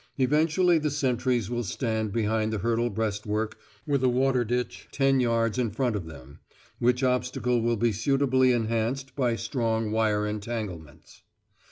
Eventually 0.17 0.79
the 0.79 0.89
sentries 0.89 1.51
will 1.51 1.63
stand 1.63 2.11
behind 2.11 2.51
the 2.51 2.57
hurdle 2.57 2.89
breastwork 2.89 3.59
with 3.85 4.03
a 4.03 4.09
water 4.09 4.43
ditch 4.43 4.87
ten 4.91 5.19
yards 5.19 5.59
in 5.59 5.69
front 5.69 5.95
of 5.95 6.07
them, 6.07 6.39
which 6.79 7.03
obstacle 7.03 7.61
will 7.61 7.77
be 7.77 7.91
suitably 7.91 8.51
enhanced 8.51 9.15
by 9.15 9.35
strong 9.35 9.91
wire 9.91 10.25
entanglements. 10.25 11.21